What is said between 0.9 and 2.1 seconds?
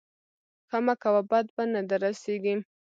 کوه بد به نه در